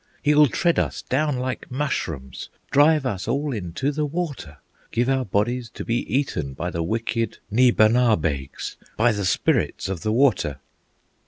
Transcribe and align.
He 0.23 0.33
will 0.33 0.47
tread 0.47 0.79
us 0.79 1.03
down 1.03 1.37
like 1.37 1.69
mushrooms, 1.69 2.49
Drive 2.71 3.05
us 3.05 3.27
all 3.27 3.53
into 3.53 3.91
the 3.91 4.03
water, 4.03 4.57
Give 4.89 5.07
our 5.07 5.23
bodies 5.25 5.69
to 5.75 5.85
be 5.85 5.97
eaten 6.11 6.55
By 6.55 6.71
the 6.71 6.81
wicked 6.81 7.37
Nee 7.51 7.69
ba 7.69 7.87
naw 7.87 8.15
baigs, 8.15 8.77
By 8.97 9.11
the 9.11 9.25
Spirits 9.25 9.87
of 9.89 10.01
the 10.01 10.11
water!" 10.11 10.57